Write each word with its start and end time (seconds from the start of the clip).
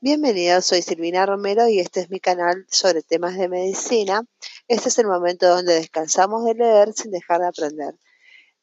Bienvenidos, 0.00 0.64
soy 0.64 0.80
Silvina 0.80 1.26
Romero 1.26 1.66
y 1.66 1.80
este 1.80 1.98
es 1.98 2.08
mi 2.08 2.20
canal 2.20 2.64
sobre 2.70 3.02
temas 3.02 3.36
de 3.36 3.48
medicina. 3.48 4.22
Este 4.68 4.90
es 4.90 4.98
el 5.00 5.08
momento 5.08 5.48
donde 5.48 5.74
descansamos 5.74 6.44
de 6.44 6.54
leer 6.54 6.92
sin 6.92 7.10
dejar 7.10 7.40
de 7.40 7.48
aprender. 7.48 7.98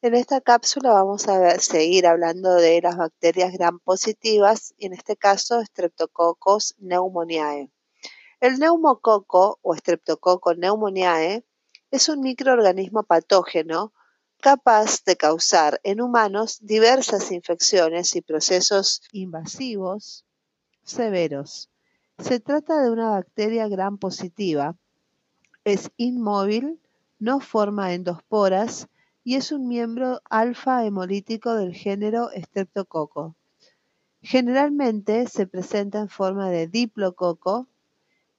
En 0.00 0.14
esta 0.14 0.40
cápsula 0.40 0.94
vamos 0.94 1.28
a 1.28 1.58
seguir 1.58 2.06
hablando 2.06 2.54
de 2.54 2.80
las 2.80 2.96
bacterias 2.96 3.52
gram 3.52 3.80
positivas 3.80 4.72
y 4.78 4.86
en 4.86 4.94
este 4.94 5.18
caso 5.18 5.62
Streptococcus 5.62 6.74
pneumoniae. 6.78 7.70
El 8.40 8.58
neumococo 8.58 9.58
o 9.60 9.76
Streptococcus 9.76 10.56
pneumoniae 10.56 11.44
es 11.90 12.08
un 12.08 12.20
microorganismo 12.20 13.02
patógeno 13.02 13.92
capaz 14.40 15.04
de 15.04 15.16
causar 15.16 15.82
en 15.82 16.00
humanos 16.00 16.60
diversas 16.62 17.30
infecciones 17.30 18.16
y 18.16 18.22
procesos 18.22 19.02
invasivos 19.12 20.26
severos. 20.86 21.70
Se 22.18 22.40
trata 22.40 22.82
de 22.82 22.90
una 22.90 23.10
bacteria 23.10 23.68
gram 23.68 23.98
positiva. 23.98 24.76
Es 25.64 25.90
inmóvil, 25.96 26.80
no 27.18 27.40
forma 27.40 27.92
endosporas 27.92 28.88
y 29.24 29.34
es 29.34 29.52
un 29.52 29.68
miembro 29.68 30.20
alfa 30.30 30.84
hemolítico 30.86 31.54
del 31.54 31.74
género 31.74 32.30
Streptococcus. 32.34 33.34
Generalmente 34.22 35.26
se 35.26 35.46
presenta 35.46 35.98
en 36.00 36.08
forma 36.08 36.50
de 36.50 36.68
diplococo. 36.68 37.68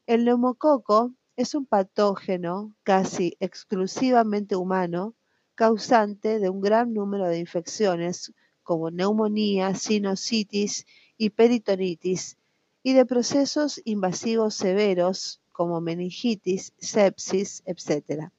El 0.05 0.25
neumococo 0.25 1.13
es 1.35 1.53
un 1.53 1.65
patógeno 1.65 2.73
casi 2.83 3.37
exclusivamente 3.39 4.55
humano 4.55 5.13
causante 5.55 6.39
de 6.39 6.49
un 6.49 6.61
gran 6.61 6.93
número 6.93 7.27
de 7.27 7.39
infecciones 7.39 8.33
como 8.63 8.91
neumonía, 8.91 9.75
sinusitis 9.75 10.85
y 11.17 11.31
peritonitis 11.31 12.37
y 12.83 12.93
de 12.93 13.05
procesos 13.05 13.81
invasivos 13.85 14.55
severos 14.55 15.41
como 15.51 15.81
meningitis, 15.81 16.73
sepsis, 16.77 17.63
etc., 17.65 18.29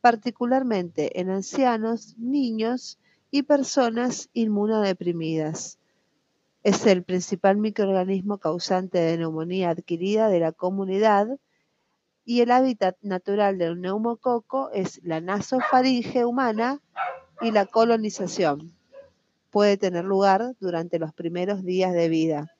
particularmente 0.00 1.20
en 1.20 1.30
ancianos, 1.30 2.14
niños 2.18 2.98
y 3.30 3.42
personas 3.42 4.28
inmunodeprimidas. 4.32 5.78
Es 6.62 6.86
el 6.86 7.02
principal 7.02 7.56
microorganismo 7.56 8.38
causante 8.38 8.98
de 8.98 9.16
neumonía 9.18 9.70
adquirida 9.70 10.28
de 10.28 10.40
la 10.40 10.52
comunidad 10.52 11.26
y 12.24 12.42
el 12.42 12.50
hábitat 12.50 12.96
natural 13.00 13.56
del 13.56 13.80
neumococo 13.80 14.70
es 14.72 15.00
la 15.02 15.20
nasofaringe 15.20 16.26
humana 16.26 16.82
y 17.40 17.52
la 17.52 17.64
colonización. 17.64 18.77
Puede 19.50 19.76
tener 19.76 20.04
lugar 20.04 20.54
durante 20.60 20.98
los 20.98 21.12
primeros 21.12 21.64
días 21.64 21.92
de 21.92 22.08
vida. 22.08 22.54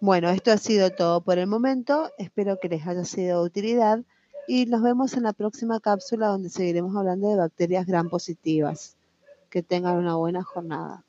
Bueno, 0.00 0.28
esto 0.30 0.52
ha 0.52 0.58
sido 0.58 0.90
todo 0.90 1.22
por 1.22 1.38
el 1.38 1.46
momento. 1.46 2.10
Espero 2.18 2.60
que 2.60 2.68
les 2.68 2.86
haya 2.86 3.04
sido 3.04 3.40
de 3.40 3.46
utilidad 3.46 4.04
y 4.46 4.66
nos 4.66 4.82
vemos 4.82 5.14
en 5.14 5.24
la 5.24 5.32
próxima 5.32 5.80
cápsula 5.80 6.28
donde 6.28 6.50
seguiremos 6.50 6.94
hablando 6.94 7.28
de 7.28 7.36
bacterias 7.36 7.86
gram 7.86 8.08
positivas. 8.08 8.96
Que 9.50 9.62
tengan 9.62 9.96
una 9.96 10.16
buena 10.16 10.44
jornada. 10.44 11.04